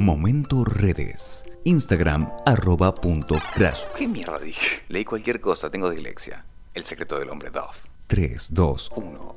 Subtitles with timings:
[0.00, 1.44] Momento Redes.
[1.64, 3.80] Instagram arroba punto crash.
[3.94, 4.80] ¿Qué mierda dije?
[4.88, 6.46] Leí cualquier cosa, tengo dislexia.
[6.72, 7.76] El secreto del hombre Dove.
[8.06, 9.36] 3, 2, 1.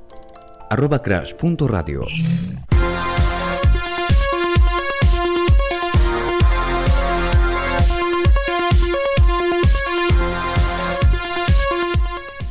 [0.70, 2.06] Arroba crash punto radio.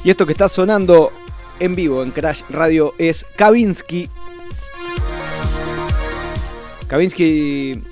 [0.04, 1.12] Y esto que está sonando
[1.60, 4.10] en vivo en Crash Radio es Kavinsky.
[6.88, 7.82] Kavinsky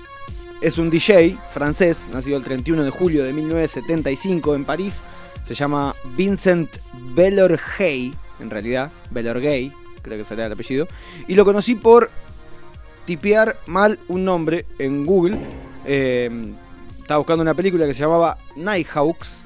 [0.61, 4.99] es un DJ francés, nacido el 31 de julio de 1975 en París.
[5.47, 6.69] Se llama Vincent
[7.15, 10.87] Bellorgey, en realidad, Bellorgey, creo que sería el apellido.
[11.29, 12.11] Y lo conocí por
[13.07, 15.39] tipear mal un nombre en Google.
[15.87, 16.31] Eh,
[17.01, 19.45] estaba buscando una película que se llamaba Nighthawks,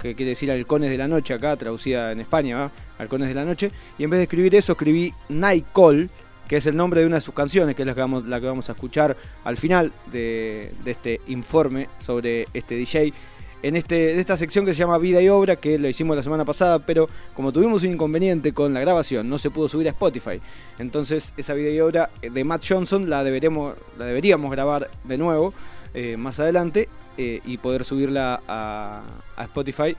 [0.00, 2.70] que quiere decir Halcones de la Noche acá, traducida en España, ¿va?
[2.98, 3.70] Halcones de la Noche.
[3.98, 6.08] Y en vez de escribir eso, escribí Night Call,
[6.48, 8.40] que es el nombre de una de sus canciones, que es la que vamos, la
[8.40, 13.12] que vamos a escuchar al final de, de este informe sobre este DJ.
[13.60, 16.22] En, este, en esta sección que se llama Vida y Obra, que lo hicimos la
[16.22, 19.90] semana pasada, pero como tuvimos un inconveniente con la grabación, no se pudo subir a
[19.90, 20.40] Spotify.
[20.78, 25.52] Entonces esa Vida y Obra de Matt Johnson la, deberemos, la deberíamos grabar de nuevo
[25.92, 29.02] eh, más adelante eh, y poder subirla a
[29.44, 29.96] Spotify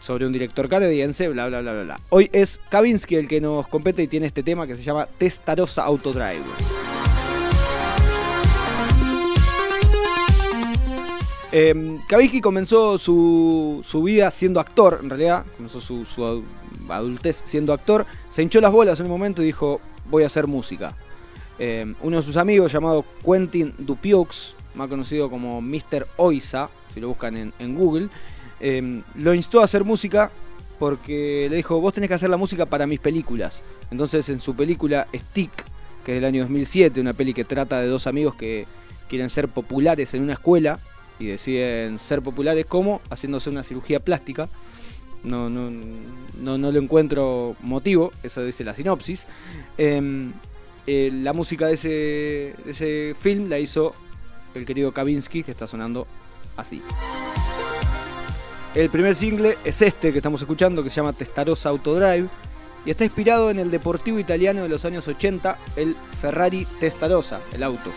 [0.00, 2.00] sobre un director canadiense, bla, bla, bla, bla, bla.
[2.10, 5.84] Hoy es Kavinsky el que nos compete y tiene este tema que se llama Testarossa
[5.84, 6.42] Autodrive.
[11.50, 16.44] Eh, Kavinsky comenzó su, su, vida siendo actor, en realidad, comenzó su, su,
[16.90, 20.46] adultez siendo actor, se hinchó las bolas en un momento y dijo, voy a hacer
[20.46, 20.94] música.
[21.58, 26.06] Eh, uno de sus amigos llamado Quentin Dupieux, más conocido como Mr.
[26.18, 28.08] Oisa, si lo buscan en, en Google,
[28.60, 30.30] eh, lo instó a hacer música
[30.78, 33.62] porque le dijo, vos tenés que hacer la música para mis películas.
[33.90, 35.50] Entonces en su película Stick,
[36.04, 38.66] que es del año 2007, una peli que trata de dos amigos que
[39.08, 40.78] quieren ser populares en una escuela
[41.18, 44.48] y deciden ser populares como haciéndose una cirugía plástica.
[45.24, 45.70] No, no,
[46.40, 49.26] no, no le encuentro motivo, eso dice la sinopsis.
[49.76, 50.30] Eh,
[50.86, 51.88] eh, la música de ese,
[52.64, 53.94] de ese film la hizo
[54.54, 56.06] el querido Kavinsky, que está sonando
[56.56, 56.80] así.
[58.78, 62.28] El primer single es este que estamos escuchando, que se llama Testarossa Autodrive,
[62.86, 67.64] y está inspirado en el deportivo italiano de los años 80, el Ferrari Testarossa, el
[67.64, 67.90] auto.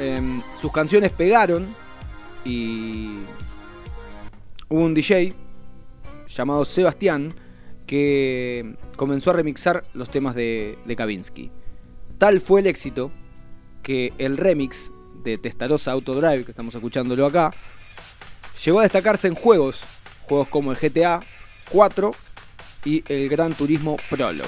[0.00, 1.66] Eh, sus canciones pegaron
[2.46, 3.18] y
[4.70, 5.34] hubo un DJ
[6.28, 7.34] llamado Sebastián
[7.86, 11.50] que comenzó a remixar los temas de, de Kavinsky.
[12.16, 13.12] Tal fue el éxito
[13.82, 14.90] que el remix
[15.28, 17.52] de Testarossa Autodrive, que estamos escuchándolo acá,
[18.64, 19.80] llegó a destacarse en juegos,
[20.22, 21.20] juegos como el GTA
[21.70, 22.14] 4
[22.84, 24.42] y el Gran Turismo Prologue.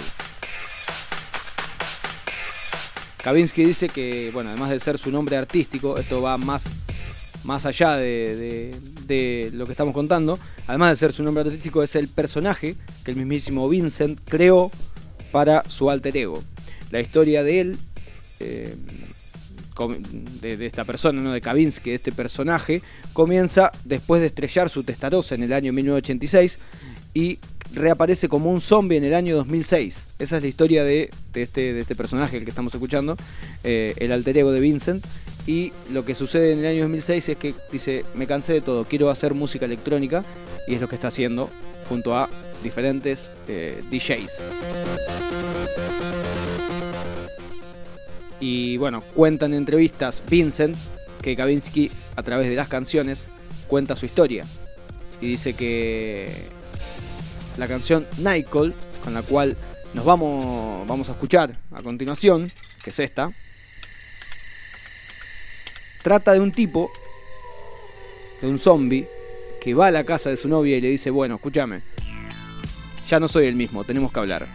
[3.22, 6.64] Kavinsky dice que, bueno, además de ser su nombre artístico, esto va más,
[7.44, 8.74] más allá de,
[9.52, 10.38] lo que estamos contando.
[10.66, 14.70] Además de ser su nombre artístico, es el personaje que el mismísimo Vincent creó
[15.32, 16.42] para su alter ego.
[16.90, 17.78] La historia de él,
[18.40, 18.74] eh,
[20.41, 21.32] de, esta persona, ¿no?
[21.32, 22.82] de Kavinsky, de este personaje,
[23.12, 26.58] comienza después de estrellar su testarossa en el año 1986
[27.14, 27.38] y
[27.72, 30.06] reaparece como un zombie en el año 2006.
[30.19, 33.16] Esa es la historia de, de, este, de este, personaje, el que estamos escuchando,
[33.64, 35.04] eh, el alter ego de Vincent.
[35.47, 38.84] Y lo que sucede en el año 2006 es que dice, me cansé de todo,
[38.84, 40.25] quiero hacer música electrónica
[40.69, 41.48] y es lo que está haciendo
[41.88, 42.28] junto a
[42.62, 44.31] diferentes eh, DJs.
[48.40, 50.76] Y bueno, cuenta en entrevistas Vincent
[51.22, 53.28] que Kavinsky a través de las canciones
[53.68, 54.44] cuenta su historia.
[55.20, 56.48] Y dice que
[57.58, 58.74] la canción Nightcall,
[59.04, 59.56] con la cual
[59.92, 62.50] nos vamos, vamos a escuchar a continuación,
[62.82, 63.30] que es esta,
[66.02, 66.90] trata de un tipo,
[68.40, 69.06] de un zombie,
[69.60, 71.82] que va a la casa de su novia y le dice, bueno, escúchame,
[73.06, 74.48] ya no soy el mismo, tenemos que hablar.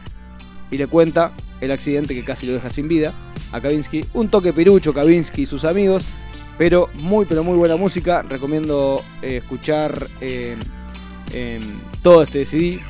[0.72, 3.14] Y le cuenta el accidente que casi lo deja sin vida
[3.52, 4.06] a Kavinsky.
[4.14, 6.06] Un toque pirucho, Kavinsky y sus amigos,
[6.58, 8.22] pero muy, pero muy buena música.
[8.22, 10.58] Recomiendo eh, escuchar eh,
[11.34, 11.60] eh,
[12.02, 12.82] todo este CD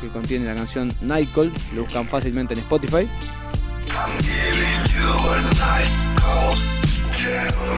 [0.00, 1.52] que contiene la canción Nightcall.
[1.74, 3.08] Lo buscan fácilmente en Spotify.